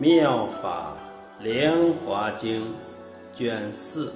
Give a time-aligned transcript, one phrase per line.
[0.00, 0.96] 妙法
[1.40, 2.62] 莲华经》
[3.36, 4.12] 卷四，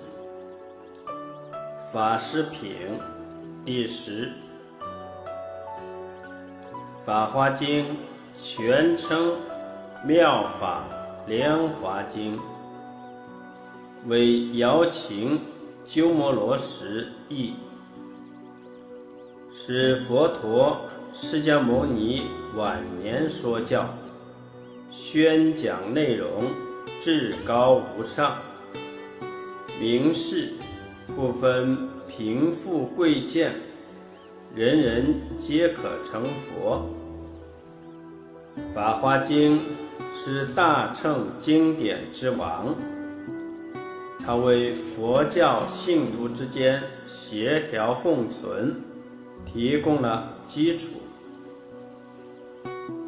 [1.92, 2.70] 法师品
[3.64, 4.28] 第十，
[7.04, 7.84] 《法华经》
[8.36, 9.30] 全称
[10.06, 10.84] 《妙法
[11.26, 12.36] 莲华经》，
[14.06, 15.40] 为姚秦
[15.84, 17.54] 鸠摩罗什译，
[19.52, 20.76] 是佛陀
[21.12, 22.22] 释迦牟尼
[22.54, 23.84] 晚年说教。
[25.04, 26.44] 宣讲内容
[27.00, 28.38] 至高无上，
[29.80, 30.52] 明示
[31.08, 33.52] 不分贫富贵贱，
[34.54, 36.88] 人人皆可成佛。
[38.72, 39.58] 《法华经》
[40.14, 42.72] 是大乘经典之王，
[44.24, 48.80] 它为佛教信徒之间协调共存
[49.44, 50.86] 提供了基础。《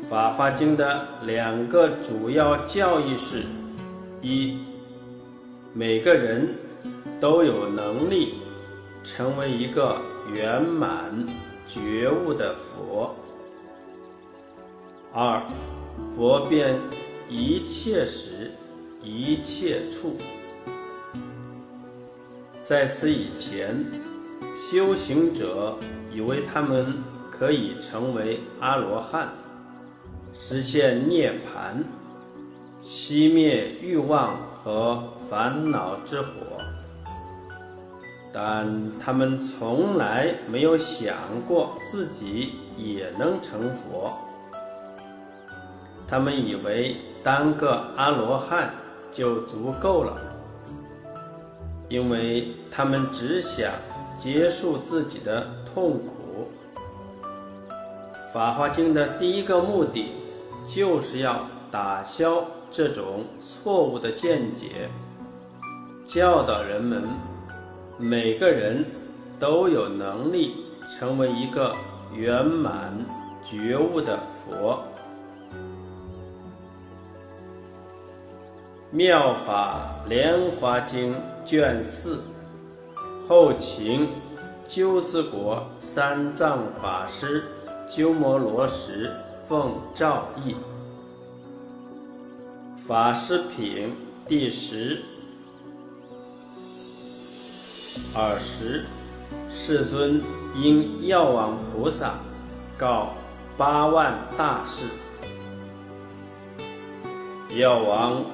[0.08, 3.42] 法华经》的两个主要教义是：
[4.20, 4.58] 一，
[5.72, 6.46] 每个人
[7.18, 8.34] 都有能力
[9.02, 9.98] 成为一个
[10.34, 11.26] 圆满
[11.66, 13.14] 觉悟的佛；
[15.12, 15.42] 二，
[16.14, 16.78] 佛遍
[17.26, 18.50] 一切时、
[19.02, 20.18] 一切处。
[22.62, 23.82] 在此以前，
[24.54, 25.74] 修行者
[26.12, 26.92] 以为他们
[27.30, 29.32] 可以成为阿罗汉。
[30.38, 31.82] 实现涅槃，
[32.82, 36.28] 熄灭欲望和烦恼之火，
[38.32, 38.68] 但
[38.98, 41.14] 他们从来没有想
[41.46, 44.12] 过自己也能成佛。
[46.06, 48.74] 他们以为当个阿罗汉
[49.10, 50.20] 就足够了，
[51.88, 53.72] 因为他们只想
[54.18, 56.48] 结束自己的痛苦。
[58.34, 60.08] 《法华经》的第一个目的。
[60.66, 64.88] 就是要打消这种错误的见解，
[66.06, 67.04] 教导人们，
[67.98, 68.84] 每个人
[69.38, 70.54] 都有能力
[70.88, 71.74] 成为一个
[72.12, 72.92] 圆满
[73.44, 74.82] 觉悟的佛。
[78.96, 81.14] 《妙法莲华经》
[81.44, 82.22] 卷四，
[83.28, 84.08] 后秦
[84.66, 87.44] 鸠兹国三藏法师
[87.86, 89.12] 鸠摩罗什。
[89.46, 90.56] 奉诏译，
[92.78, 93.94] 法师品
[94.26, 95.02] 第十
[98.14, 98.86] 二十，
[99.50, 100.22] 世尊
[100.54, 102.14] 因药王菩萨
[102.78, 103.10] 告
[103.54, 104.86] 八万大士：
[107.58, 108.24] 药王，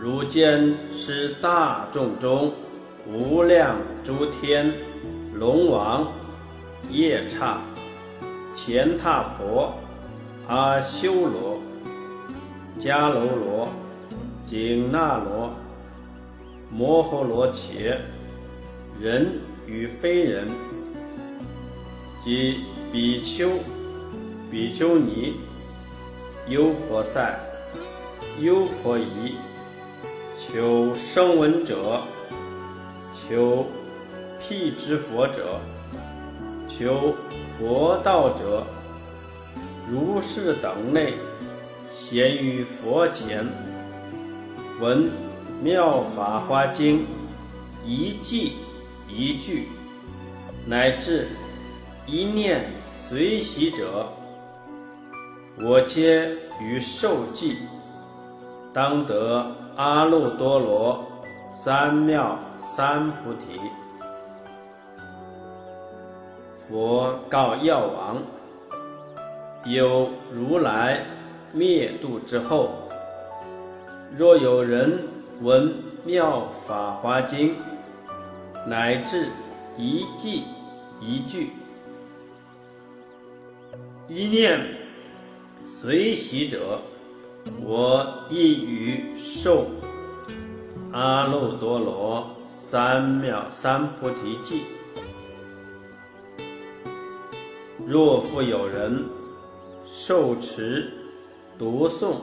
[0.00, 2.52] 如见是大众中
[3.06, 4.72] 无量诸天
[5.34, 6.10] 龙王、
[6.88, 7.60] 夜叉、
[8.54, 9.74] 乾闼婆。
[10.48, 11.60] 阿修罗、
[12.78, 13.68] 迦楼罗、
[14.46, 15.52] 紧那罗、
[16.70, 17.98] 摩诃罗伽，
[19.00, 20.46] 人与非人，
[22.22, 22.60] 即
[22.92, 23.50] 比丘、
[24.48, 25.34] 比丘尼、
[26.46, 27.36] 优婆塞、
[28.38, 29.34] 优婆夷，
[30.38, 32.00] 求声闻者，
[33.12, 33.66] 求
[34.38, 35.58] 辟支佛者，
[36.68, 37.16] 求
[37.58, 38.64] 佛道者。
[39.88, 41.14] 如是等类，
[41.92, 43.46] 咸于佛前，
[44.80, 45.04] 闻
[45.62, 46.98] 《妙法华经》
[47.84, 48.56] 一记
[49.08, 49.68] 一句，
[50.66, 51.28] 乃至
[52.04, 52.64] 一念
[53.08, 54.08] 随喜者，
[55.60, 56.30] 我皆
[56.60, 57.58] 于受记，
[58.72, 59.46] 当得
[59.76, 61.04] 阿耨多罗
[61.48, 63.60] 三藐三菩提。
[66.68, 68.20] 佛告药王。
[69.66, 71.04] 有如来
[71.52, 72.88] 灭度之后，
[74.16, 75.00] 若有人
[75.42, 77.56] 闻妙法华经，
[78.64, 79.26] 乃至
[79.76, 80.44] 一记
[81.00, 81.50] 一句，
[84.08, 84.64] 一念
[85.66, 86.80] 随喜者，
[87.60, 89.66] 我亦于受
[90.92, 94.62] 阿耨多罗三藐三菩提记。
[97.84, 99.04] 若复有人，
[100.08, 100.88] 受持、
[101.58, 102.18] 读诵、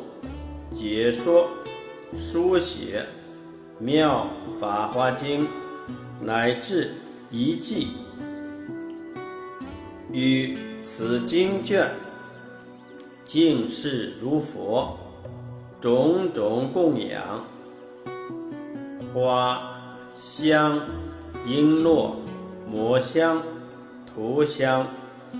[0.73, 1.49] 解说、
[2.15, 3.05] 书写
[3.83, 4.27] 《妙
[4.57, 5.45] 法华经》，
[6.21, 6.93] 乃至
[7.29, 7.89] 一记，
[10.13, 11.91] 与此经卷，
[13.25, 14.97] 净世如佛，
[15.81, 17.43] 种种供养，
[19.13, 19.61] 花
[20.15, 20.79] 香、
[21.45, 22.13] 璎珞、
[22.65, 23.43] 抹香、
[24.15, 24.87] 涂香、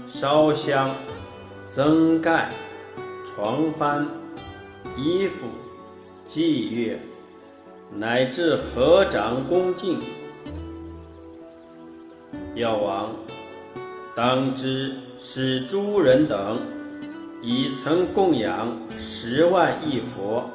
[0.10, 0.90] 烧香。
[1.74, 2.52] 增盖、
[3.26, 4.06] 床幡、
[4.96, 5.48] 衣服、
[6.28, 7.00] 祭乐，
[7.92, 9.98] 乃至合掌恭敬。
[12.54, 13.10] 药王，
[14.16, 16.62] 当知是诸人等
[17.42, 20.48] 已曾供养十万亿佛，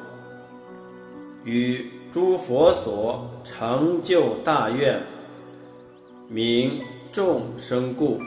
[1.42, 5.02] 与诸佛所成就大愿，
[6.28, 6.80] 名
[7.10, 8.20] 众生故，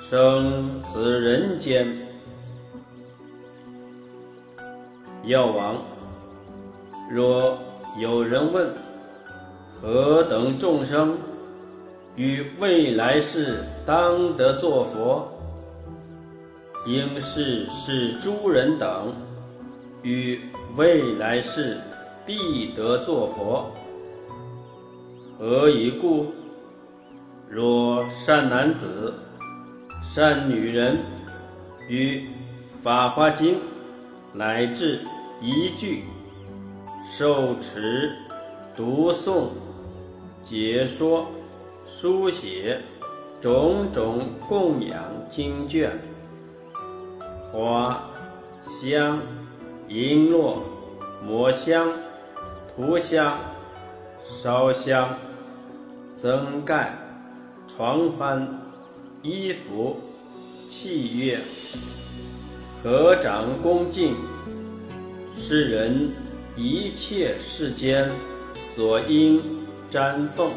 [0.00, 1.86] 生此人间。
[5.24, 5.76] 药王，
[7.10, 7.56] 若
[7.96, 8.74] 有人问，
[9.80, 11.16] 何等众生？
[12.16, 15.28] 于未来世当得作佛，
[16.86, 19.12] 应是是诸人等；
[20.02, 20.40] 于
[20.76, 21.78] 未来世
[22.26, 23.70] 必得作佛。
[25.38, 26.26] 何以故？
[27.48, 29.14] 若善男子、
[30.02, 30.98] 善女人，
[31.88, 32.18] 于
[32.82, 33.54] 《法华经》
[34.32, 35.00] 乃至
[35.40, 36.04] 一句
[37.06, 38.12] 受持、
[38.76, 39.48] 读诵、
[40.42, 41.26] 解说。
[41.84, 42.80] 书写
[43.40, 45.90] 种种供养经卷，
[47.50, 48.08] 花
[48.62, 49.20] 香、
[49.88, 50.58] 璎珞、
[51.22, 51.92] 抹香、
[52.74, 53.36] 涂香、
[54.22, 55.18] 烧香、
[56.14, 56.96] 增盖、
[57.66, 58.46] 床幡、
[59.22, 59.96] 衣服、
[60.68, 61.40] 器乐，
[62.82, 64.16] 合掌恭敬，
[65.36, 66.10] 是人
[66.56, 68.10] 一切世间
[68.74, 69.40] 所应
[69.88, 70.50] 瞻奉。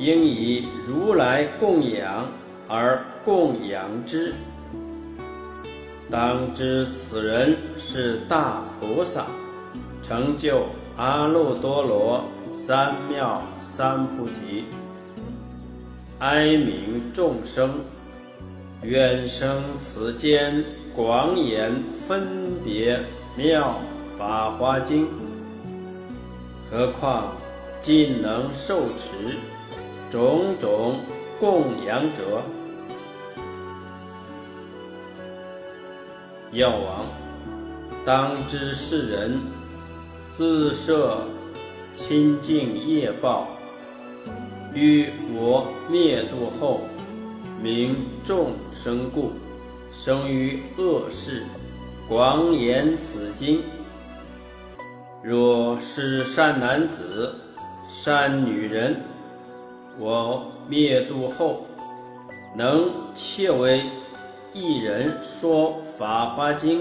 [0.00, 2.26] 应以如来供养
[2.66, 4.34] 而供养之。
[6.10, 9.26] 当知此人是大菩萨，
[10.02, 10.64] 成就
[10.96, 14.64] 阿耨多罗三藐三菩提。
[16.18, 17.70] 哀悯众生，
[18.82, 20.64] 愿生此间
[20.94, 23.00] 广演分别
[23.36, 23.80] 妙
[24.18, 25.06] 法华经。
[26.70, 27.32] 何况
[27.80, 29.36] 尽能受持。
[30.10, 30.96] 种种
[31.40, 32.42] 供养者，
[36.50, 37.06] 药王，
[38.04, 39.40] 当知世人
[40.30, 41.22] 自设
[41.96, 43.48] 清净业报，
[44.74, 46.82] 于我灭度后，
[47.62, 47.94] 名
[48.24, 49.30] 众生故，
[49.92, 51.44] 生于恶世，
[52.08, 53.62] 广言此经。
[55.22, 57.32] 若是善男子、
[57.88, 58.96] 善女人。
[59.96, 61.64] 我灭度后，
[62.56, 63.84] 能切为
[64.52, 66.80] 一人说《法华经》，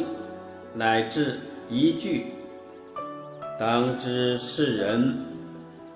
[0.74, 1.38] 乃至
[1.70, 2.28] 一句，
[3.60, 5.16] 当知是人，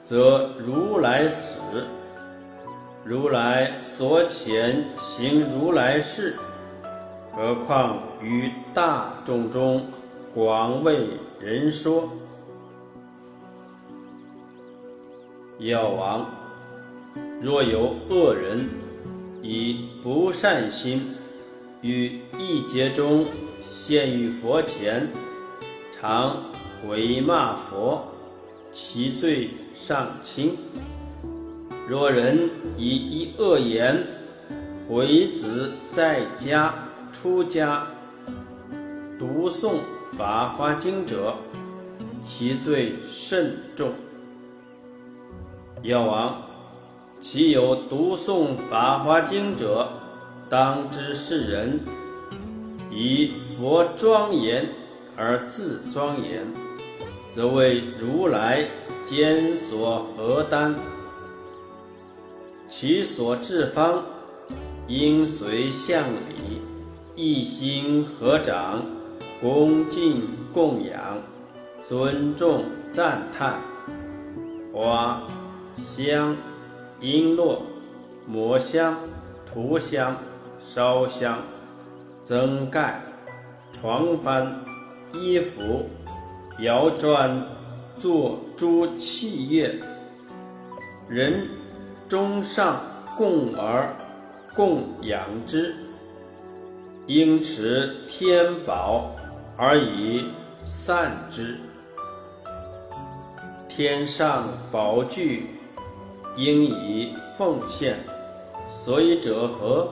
[0.04, 1.60] 则如来死。
[3.08, 6.36] 如来所遣行如来事，
[7.32, 9.86] 何况于大众中
[10.34, 11.08] 广为
[11.40, 12.10] 人说？
[15.60, 16.26] 药王。
[17.40, 18.68] 若有恶人
[19.44, 21.16] 以不善心
[21.82, 23.24] 于一劫中
[23.64, 25.08] 现于佛前，
[25.94, 26.42] 常
[26.82, 28.04] 毁骂佛，
[28.72, 30.58] 其罪尚轻。
[31.88, 34.04] 若人以一恶言
[34.90, 36.74] 毁子在家
[37.12, 37.86] 出家
[39.20, 39.74] 读诵
[40.18, 41.36] 《法华经》者，
[42.24, 43.92] 其罪甚重。
[45.84, 46.42] 药王。
[47.22, 49.88] 其有读诵《法华经》者，
[50.50, 51.80] 当知是人
[52.92, 54.68] 以佛庄严
[55.16, 56.46] 而自庄严，
[57.34, 58.68] 则为如来
[59.06, 60.76] 坚所何担。
[62.78, 64.04] 其所至方，
[64.90, 66.62] 应随向礼，
[67.16, 68.84] 一心合掌，
[69.42, 71.18] 恭敬供养，
[71.86, 73.62] 尊重赞叹，
[74.74, 75.26] 花
[75.78, 76.36] 香。
[77.00, 77.60] 璎珞、
[78.28, 78.98] 抹香、
[79.46, 80.18] 涂香、
[80.60, 81.44] 烧香、
[82.26, 83.02] 增盖、
[83.72, 84.48] 床幡、
[85.14, 85.86] 衣服、
[86.60, 87.42] 摇砖，
[87.98, 89.74] 作诸器乐，
[91.08, 91.48] 人
[92.08, 92.82] 中上
[93.18, 93.96] 共而
[94.56, 95.76] 供养之，
[97.08, 99.16] 应持天宝
[99.58, 100.26] 而以
[100.66, 101.58] 散之，
[103.68, 105.48] 天上宝具。
[106.38, 107.96] 应以奉献，
[108.70, 109.90] 所以者何？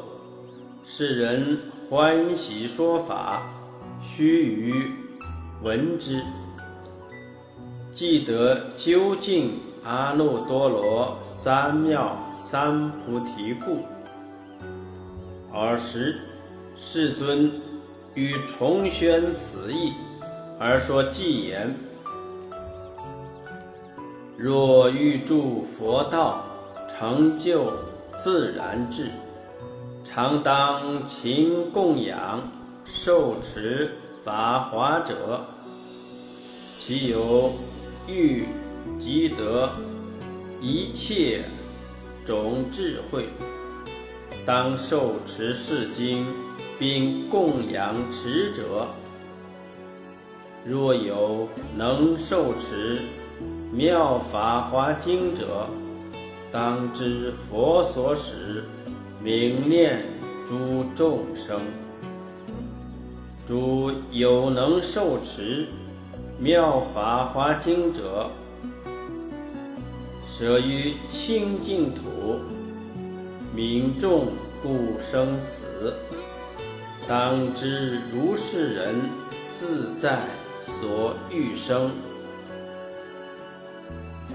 [0.86, 1.58] 是人
[1.90, 3.44] 欢喜说法，
[4.02, 4.92] 须臾
[5.64, 6.22] 闻之，
[7.94, 9.52] 既得究竟
[9.84, 13.84] 阿耨多罗三藐三菩提故。
[15.52, 16.20] 尔时，
[16.76, 17.52] 世尊
[18.14, 19.94] 欲重宣此意，
[20.58, 21.76] 而说偈言：
[24.38, 26.46] 若欲助佛道，
[26.88, 27.74] 成就
[28.18, 29.10] 自然智，
[30.06, 32.42] 常当勤供养、
[32.86, 33.92] 受持
[34.24, 35.42] 法华者，
[36.78, 37.52] 其有
[38.08, 38.48] 欲
[39.04, 39.70] 积得
[40.62, 41.42] 一切
[42.24, 43.28] 种智慧，
[44.46, 46.26] 当受持是经，
[46.80, 48.88] 并供养持者。
[50.64, 52.98] 若有能受持。
[53.74, 55.68] 妙法华经者，
[56.52, 58.64] 当知佛所使，
[59.20, 60.06] 明念
[60.46, 61.60] 诸众生。
[63.48, 65.68] 诸有能受持
[66.40, 68.30] 妙法华经者，
[70.36, 72.40] 舍于清净土，
[73.54, 74.30] 民众
[74.64, 75.94] 故生死。
[77.08, 78.96] 当知如是人
[79.52, 80.22] 自在
[80.64, 81.92] 所欲生。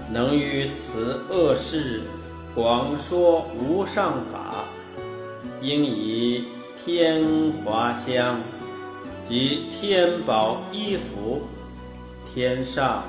[0.09, 1.99] 能于此恶世
[2.55, 4.63] 广说无上法，
[5.61, 6.45] 应以
[6.81, 8.39] 天华香
[9.27, 11.41] 及天宝衣服、
[12.33, 13.03] 天上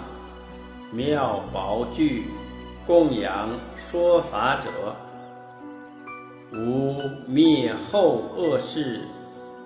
[0.91, 2.25] 妙宝具
[2.91, 4.69] 供养说法者，
[6.53, 9.03] 无灭后恶世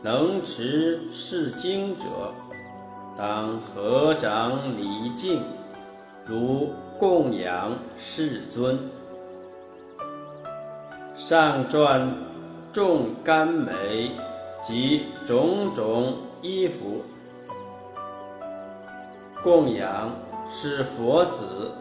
[0.02, 2.04] 能持是经者，
[3.16, 5.40] 当合掌礼敬，
[6.26, 6.68] 如。
[6.96, 8.78] 供养世尊，
[11.16, 12.14] 上传
[12.72, 14.12] 众甘美
[14.62, 17.02] 及种种衣服，
[19.42, 20.12] 供养
[20.48, 21.72] 是佛子，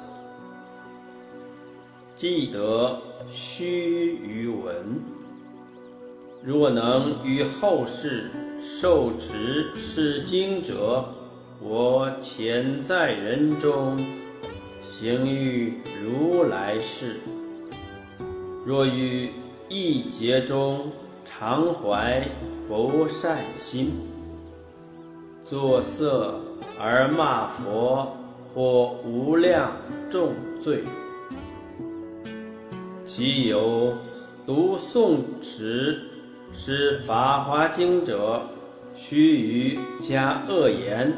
[2.15, 5.01] 记得须臾闻。
[6.43, 8.29] 若能于后世
[8.61, 11.05] 受持是经者，
[11.61, 13.97] 我潜在人中。
[14.81, 17.15] 行于如来世，
[18.65, 19.31] 若于
[19.67, 20.91] 一劫中
[21.25, 22.25] 常怀
[22.69, 23.91] 不善心，
[25.43, 26.39] 作色
[26.79, 28.15] 而骂佛
[28.53, 29.71] 或无量
[30.09, 30.83] 重罪，
[33.15, 33.93] 其有
[34.43, 36.01] 读诵持
[36.51, 38.41] 是法华经者，
[38.95, 41.13] 须臾加恶言，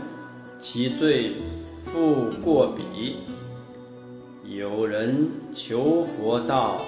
[0.60, 1.38] 其罪
[1.86, 3.20] 复过彼。
[4.44, 6.82] 有人求佛道，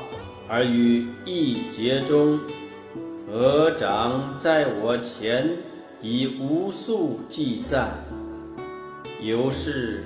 [0.46, 2.38] 而于一劫中
[3.32, 5.50] 合掌在我前，
[6.02, 7.92] 以无数计赞。
[9.22, 10.04] 由是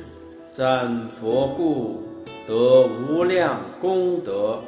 [0.53, 2.03] 赞佛故，
[2.47, 4.61] 得无量功德。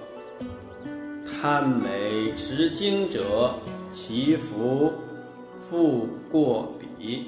[1.44, 3.54] 贪美持经者，
[3.92, 4.94] 其福
[5.60, 7.24] 复过彼。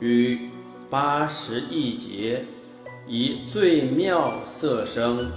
[0.00, 0.48] 于
[0.88, 2.42] 八十一劫。
[3.06, 5.30] 以最妙色声，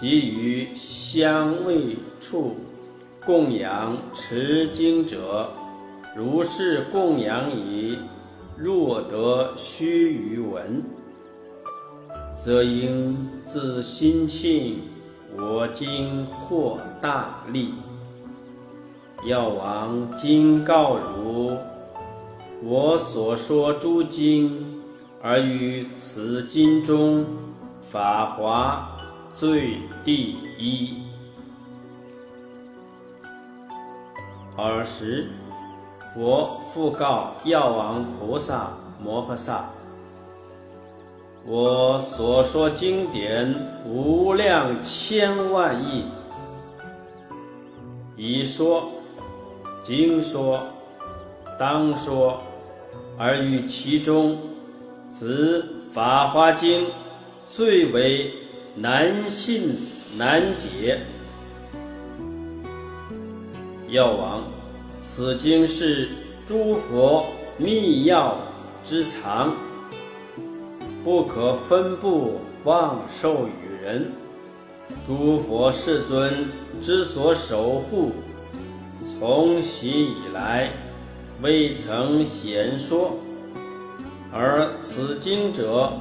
[0.00, 2.54] 及于香味处
[3.24, 5.50] 供养持经者，
[6.16, 7.98] 如是供养已，
[8.56, 10.84] 若得须臾闻，
[12.36, 14.76] 则应自心庆，
[15.38, 17.74] 我今获大利。
[19.24, 21.56] 药王今告汝，
[22.62, 24.82] 我所说诸经。
[25.22, 27.24] 而于此经中，
[27.82, 28.88] 法华
[29.34, 31.02] 最第一。
[34.56, 35.28] 尔时，
[36.14, 38.68] 佛复告药王菩萨
[39.02, 39.66] 摩诃萨
[41.46, 43.54] ：“我所说经典
[43.86, 46.04] 无量千万亿，
[48.16, 48.90] 已说，
[49.84, 50.60] 经说，
[51.56, 52.40] 当说，
[53.16, 54.36] 而于其中。”
[55.08, 55.62] 此
[55.92, 56.86] 《法华经》
[57.48, 58.34] 最为
[58.74, 59.86] 难信
[60.18, 60.98] 难解。
[63.88, 64.42] 药王，
[65.00, 66.08] 此经是
[66.44, 67.24] 诸佛
[67.56, 68.34] 密钥
[68.82, 69.54] 之藏，
[71.06, 74.10] 不可分布妄授与人。
[75.06, 76.48] 诸佛世尊
[76.80, 78.10] 之所守护，
[79.06, 80.72] 从昔以来
[81.40, 83.12] 未曾闲说。
[84.32, 85.92] 而此经者，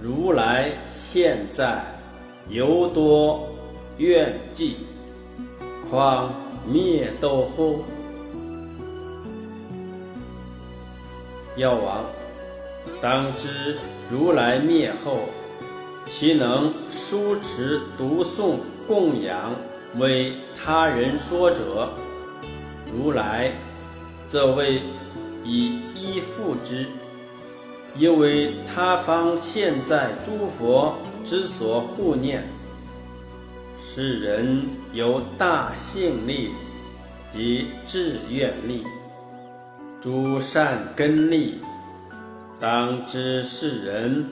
[0.00, 1.84] 如来现在
[2.48, 3.50] 犹多
[3.98, 4.78] 愿记，
[5.90, 6.32] 况
[6.66, 7.84] 灭斗乎？
[11.54, 12.02] 药王，
[13.02, 13.76] 当知
[14.10, 15.28] 如来灭后，
[16.06, 19.54] 其能书持读诵供养
[19.98, 21.90] 为他人说者，
[22.90, 23.52] 如来
[24.24, 24.80] 则为
[25.44, 26.86] 以依附之。
[27.96, 32.44] 因为他方现在诸佛之所护念，
[33.82, 36.50] 使人有大信力
[37.32, 38.84] 及志愿力，
[40.00, 41.58] 诸善根力，
[42.60, 44.26] 当知世人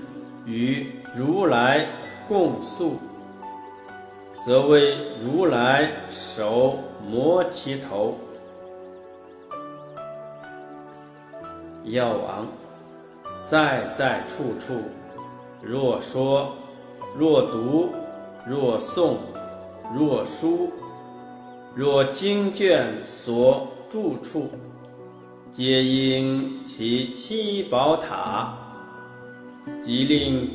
[0.44, 1.86] 与如来
[2.26, 2.98] 共宿，
[4.44, 6.78] 则为如来手
[7.08, 8.16] 摩其头。
[11.84, 12.46] 药王。
[13.46, 14.74] 在在处处，
[15.62, 16.52] 若说，
[17.16, 17.90] 若读，
[18.44, 19.18] 若诵，
[19.94, 20.72] 若书，
[21.72, 24.50] 若经卷所住处，
[25.56, 28.54] 皆因其七宝塔，
[29.82, 30.50] 即令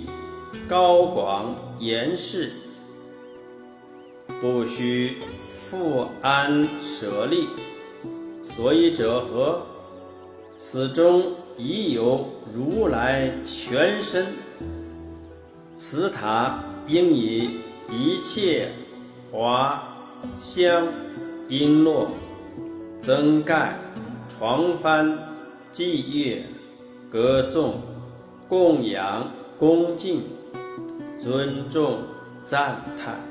[0.70, 2.52] 高广严饰，
[4.40, 5.18] 不须
[5.58, 7.48] 复安舍利。
[8.44, 9.64] 所以者何？
[10.56, 14.28] 此中已有如来全身。
[15.80, 17.50] 此塔应以
[17.90, 18.70] 一切
[19.32, 19.82] 华
[20.30, 20.88] 香
[21.50, 22.06] 璎珞
[23.02, 23.80] 增盖
[24.42, 25.20] 床幡
[25.72, 26.44] 祭乐
[27.12, 27.76] 歌颂
[28.50, 29.30] 供养
[29.60, 30.24] 恭敬
[31.20, 32.00] 尊重
[32.44, 33.22] 赞叹。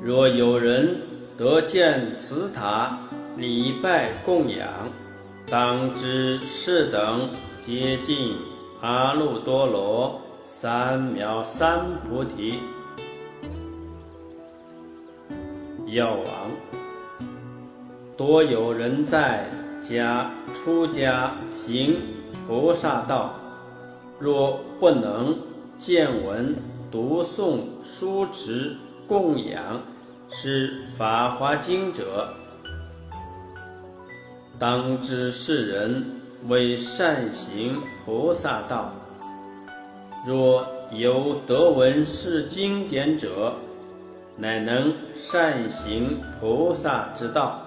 [0.00, 1.00] 若有人
[1.36, 2.96] 得见此塔
[3.36, 4.68] 礼拜供养。
[5.48, 7.28] 当知是等
[7.60, 8.36] 接近
[8.80, 12.60] 阿耨多罗三藐三菩提。
[15.88, 16.69] 药王，
[18.20, 19.46] 多有人在
[19.82, 21.96] 家出家行
[22.46, 23.34] 菩萨道，
[24.18, 25.34] 若不能
[25.78, 26.54] 见闻
[26.90, 29.80] 读诵书持供养
[30.28, 32.28] 是法华经者。
[34.58, 36.04] 当知世人
[36.46, 38.92] 为善行菩萨道，
[40.26, 43.54] 若有得闻是经典者，
[44.36, 47.62] 乃能善行菩萨之道。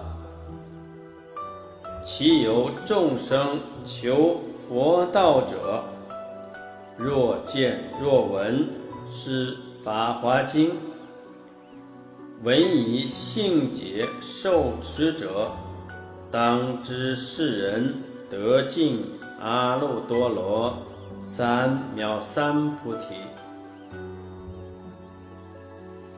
[2.04, 5.82] 其有众生求佛道者，
[6.98, 8.68] 若见若闻
[9.10, 10.72] 是法华经，
[12.42, 15.50] 闻以信解受持者。
[16.30, 17.94] 当知世人
[18.28, 19.00] 得尽
[19.40, 20.76] 阿耨多罗
[21.22, 23.14] 三藐三菩提。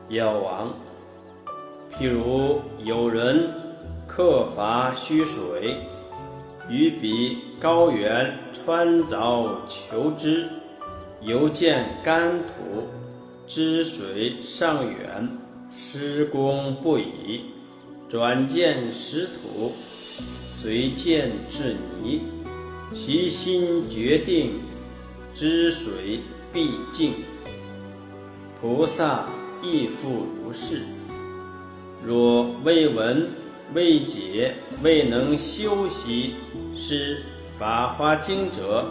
[0.09, 0.73] 药王，
[1.97, 3.53] 譬如有人
[4.07, 5.75] 客伐虚水，
[6.69, 10.47] 于彼高原穿凿求之，
[11.21, 12.87] 犹见干土，
[13.45, 15.29] 之水尚远，
[15.71, 17.41] 施工不已，
[18.07, 19.73] 转见石土。
[20.59, 22.21] 随见至泥，
[22.91, 24.59] 其心决定，
[25.35, 27.13] 知水必尽。
[28.59, 29.25] 菩萨
[29.61, 30.81] 亦复如是。
[32.03, 33.29] 若未闻、
[33.73, 36.35] 未解、未能修习
[36.75, 37.23] 是
[37.57, 38.85] 法华经者，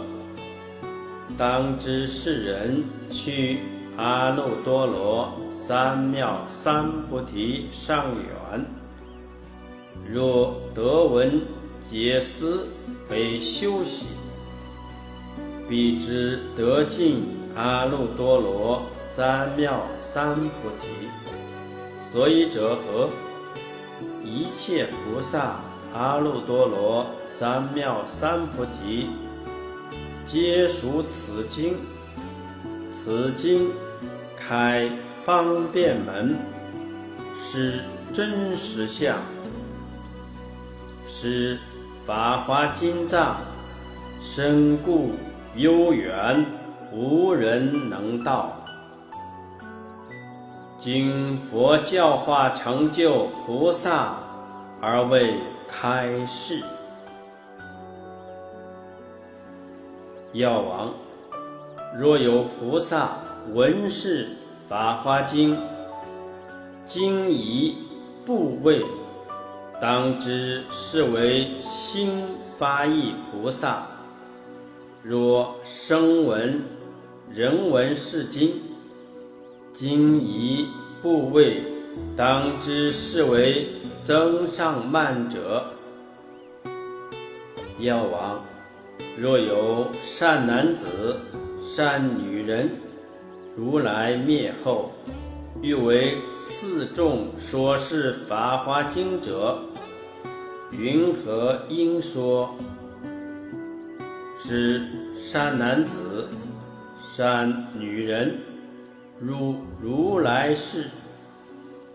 [1.37, 3.59] 当知世人去
[3.97, 8.65] 阿耨多罗三藐三菩提上缘。
[10.09, 11.41] 若得闻。
[11.83, 12.67] 解思
[13.09, 14.07] 为修习，
[15.69, 17.23] 必知得尽
[17.55, 21.07] 阿耨多罗三藐三菩提。
[22.11, 23.09] 所以者何？
[24.27, 25.55] 一切菩萨
[25.93, 29.09] 阿耨多罗三藐三菩提，
[30.25, 31.75] 皆属此经。
[32.91, 33.71] 此经
[34.35, 34.91] 开
[35.23, 36.35] 方便门，
[37.39, 37.79] 是
[38.11, 39.17] 真实相，
[41.07, 41.57] 是。
[42.03, 43.35] 法华经藏
[44.21, 45.11] 深固
[45.57, 46.45] 悠远，
[46.89, 48.56] 无人能到。
[50.79, 54.13] 经佛教化成就菩萨
[54.79, 55.33] 而为
[55.67, 56.61] 开示。
[60.33, 60.93] 药王，
[61.97, 63.09] 若有菩萨
[63.53, 64.29] 闻是
[64.69, 65.57] 法华经，
[66.85, 67.75] 经疑
[68.23, 68.85] 不畏。
[69.81, 72.23] 当知是为心
[72.55, 73.83] 发意菩萨。
[75.01, 76.61] 若声闻
[77.31, 78.61] 人闻是经，
[79.79, 80.69] 今宜
[81.03, 81.61] 部位，
[82.15, 83.67] 当知是为
[84.01, 85.63] 增上慢者。
[87.77, 88.43] 药王，
[89.15, 91.15] 若有善男子、
[91.63, 92.71] 善女人，
[93.55, 94.91] 如来灭后。
[95.61, 99.59] 欲为四众说是法华经者，
[100.71, 102.49] 云何应说？
[104.39, 104.81] 是
[105.15, 106.27] 善男子、
[107.15, 108.39] 善女人，
[109.19, 110.85] 如如来室，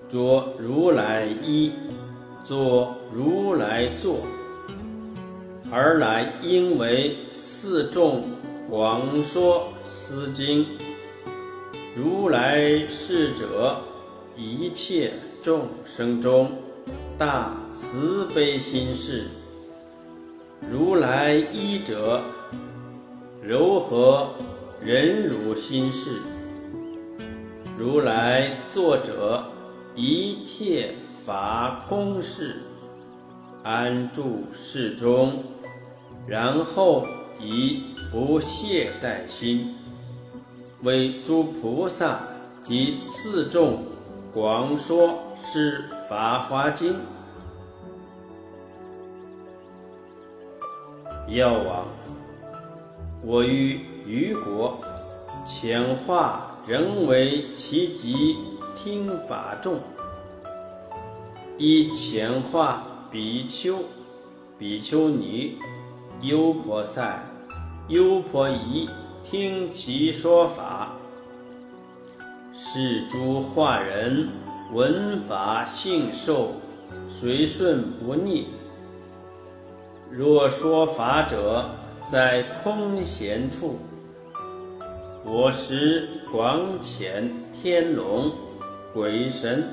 [0.08, 1.72] 着如来衣，
[2.42, 4.18] 坐如来座，
[5.70, 8.24] 而来应为四众
[8.68, 10.66] 广说斯经。
[11.94, 13.80] 如来是者，
[14.36, 16.50] 一切众生中
[17.16, 19.26] 大慈悲心事。
[20.60, 22.20] 如来依者，
[23.40, 24.28] 柔和
[24.80, 26.16] 忍辱心事。
[27.82, 29.42] 如来作者，
[29.96, 30.94] 一切
[31.26, 32.62] 法空事，
[33.64, 35.42] 安住世中，
[36.24, 37.04] 然后
[37.40, 39.74] 以不懈怠心。
[40.84, 42.20] 为诸菩萨
[42.62, 43.82] 及四众
[44.32, 46.94] 广说是《法华经》。
[51.34, 51.88] 药王，
[53.24, 54.78] 我于余国，
[55.44, 58.36] 遣化人为其极
[58.76, 59.80] 听法众，
[61.58, 63.80] 以遣化比丘、
[64.60, 65.58] 比丘尼、
[66.20, 67.20] 优婆塞、
[67.88, 68.88] 优婆夷。
[69.24, 70.92] 听其说法，
[72.52, 74.28] 是诸化人
[74.72, 76.54] 闻法信受，
[77.08, 78.48] 随顺不逆。
[80.10, 81.70] 若说法者
[82.06, 83.78] 在空闲处，
[85.24, 88.32] 我时广遣天龙、
[88.94, 89.68] 鬼神、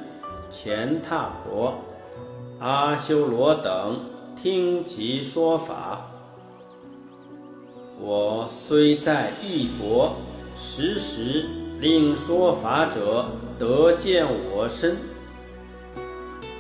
[0.51, 1.73] 乾闼婆、
[2.59, 4.01] 阿修罗等
[4.35, 6.05] 听其说法。
[7.97, 10.11] 我虽在异国，
[10.57, 11.45] 时时
[11.79, 13.25] 令说法者
[13.57, 14.97] 得见我身。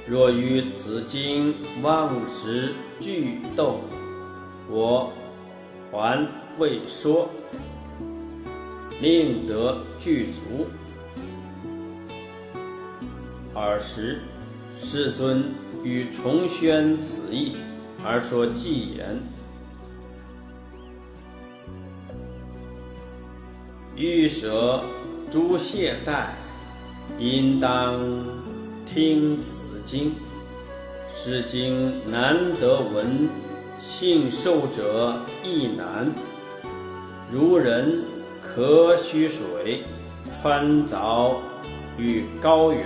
[0.07, 3.81] 若于此经忘时具斗，
[4.69, 5.11] 我
[5.91, 6.25] 还
[6.57, 7.27] 未说，
[9.01, 10.67] 令得具足。
[13.53, 14.19] 尔时，
[14.77, 15.45] 世尊
[15.83, 17.57] 与重宣此意，
[18.03, 19.19] 而说偈言。
[23.95, 24.81] 欲舍
[25.29, 26.27] 诸懈怠，
[27.17, 27.99] 应当
[28.85, 30.13] 听此经。
[31.13, 33.27] 是经难得闻，
[33.81, 36.09] 信受者亦难。
[37.29, 38.03] 如人
[38.59, 39.85] 何须水，
[40.33, 41.35] 穿凿
[41.97, 42.85] 于高原，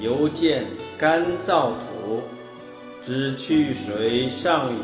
[0.00, 0.64] 犹见
[0.96, 2.22] 干燥土，
[3.04, 4.80] 只去水上远，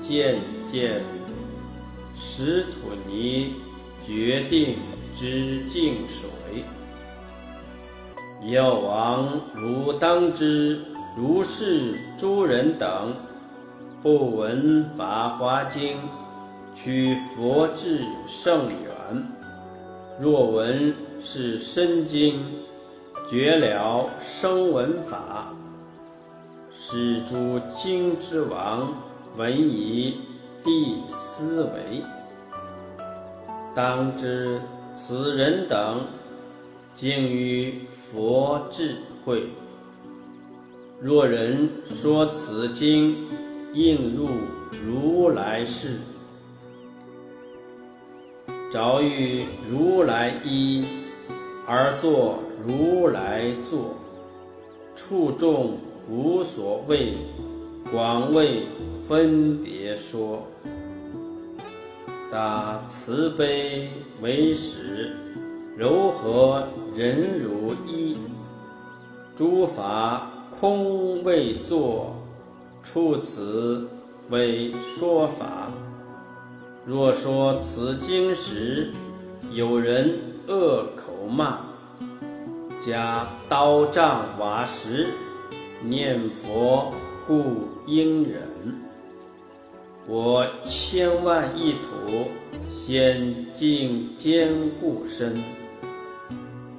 [0.00, 1.02] 渐渐
[2.14, 3.54] 湿土泥。
[4.06, 4.76] 决定
[5.14, 6.28] 之净水，
[8.50, 10.80] 药王如当知，
[11.16, 13.14] 如是诸人等，
[14.00, 15.98] 不闻法华经，
[16.74, 19.22] 取佛智甚远；
[20.18, 22.42] 若闻是深经，
[23.30, 25.52] 觉了声闻法，
[26.72, 28.94] 使诸经之王，
[29.36, 30.16] 闻以
[30.64, 32.02] 地思维。
[33.74, 34.60] 当知
[34.94, 36.00] 此人等，
[36.94, 39.48] 敬于佛智慧。
[41.00, 43.16] 若人说此经，
[43.72, 44.28] 应入
[44.84, 45.98] 如来世，
[48.70, 50.84] 着于如来衣，
[51.66, 53.96] 而作如来坐，
[54.94, 55.76] 处众
[56.08, 57.14] 无所谓，
[57.90, 58.62] 广为
[59.08, 60.46] 分别说。
[62.30, 63.88] 大慈悲
[64.22, 65.16] 为始，
[65.76, 68.16] 柔和忍辱一，
[69.34, 70.30] 诸法
[70.60, 72.14] 空未作，
[72.84, 73.88] 处此
[74.28, 75.72] 为说法。
[76.86, 78.90] 若说此经时，
[79.52, 81.60] 有人恶口骂，
[82.84, 85.08] 加刀杖瓦石，
[85.84, 86.92] 念佛
[87.26, 88.40] 故应忍。
[90.08, 92.28] 我千万亿土，
[92.70, 95.36] 先净坚固身，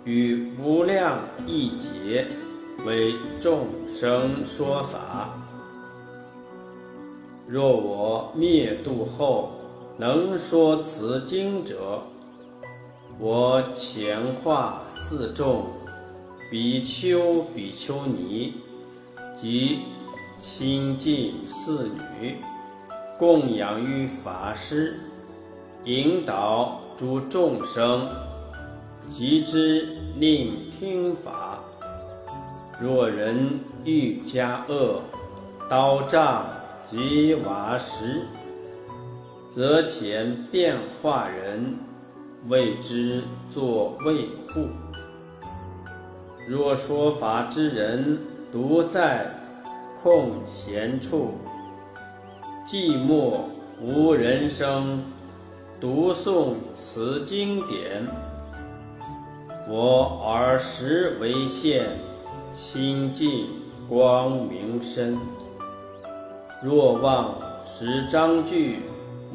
[0.04, 2.26] 与无量亿劫
[2.88, 5.30] 为众生说法。
[7.48, 9.52] 若我灭度后，
[10.02, 12.02] 能说此经者，
[13.20, 15.66] 我遣化四众
[16.50, 18.56] 比丘、比丘尼
[19.36, 19.82] 及
[20.40, 22.38] 清净四女。
[23.20, 25.00] 供养于法师，
[25.84, 28.10] 引导诸众生，
[29.08, 31.60] 即之令听法。
[32.80, 35.00] 若人欲加恶，
[35.70, 36.48] 刀杖
[36.90, 38.26] 及瓦石，
[39.54, 41.76] 则遣变化人
[42.48, 44.70] 为之作卫护。
[46.48, 48.18] 若说法之人
[48.50, 49.30] 独在
[50.02, 51.34] 空闲处，
[52.66, 53.42] 寂寞
[53.82, 55.04] 无人声，
[55.82, 58.08] 读诵此经典，
[59.68, 61.88] 我耳时为现，
[62.54, 63.50] 清净
[63.90, 65.18] 光明身。
[66.64, 67.36] 若望
[67.66, 68.84] 十章句，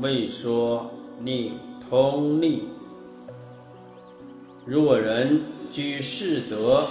[0.00, 0.90] 未说
[1.24, 1.52] 令
[1.88, 2.64] 通利。
[4.66, 5.40] 若人
[5.72, 6.86] 居士德，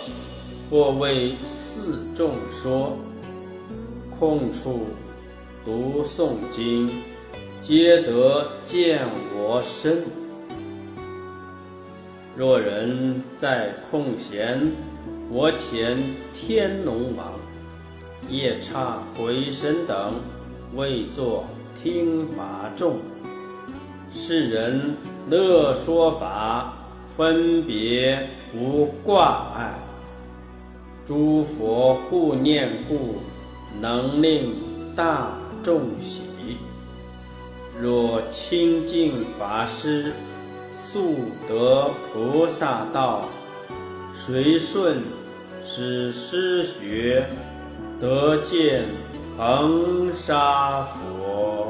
[0.71, 2.97] 或为四众说，
[4.17, 4.87] 空处
[5.63, 6.89] 读诵经，
[7.61, 10.03] 皆得见我身。
[12.35, 14.71] 若人在空闲，
[15.29, 15.95] 我遣
[16.33, 17.33] 天龙王、
[18.29, 20.15] 夜叉鬼神等，
[20.75, 21.45] 为作
[21.85, 22.97] 听法众。
[24.11, 24.95] 世人
[25.29, 26.73] 乐说法，
[27.07, 29.71] 分别无挂碍。
[31.05, 33.17] 诸佛护念故，
[33.79, 34.55] 能令
[34.95, 35.27] 大
[35.61, 36.23] 众喜。
[37.79, 40.11] 若清净法师
[40.73, 41.17] 速
[41.47, 43.29] 得菩萨道，
[44.15, 44.97] 随顺
[45.63, 47.27] 使师学，
[48.01, 48.85] 得见
[49.37, 51.64] 恒沙佛。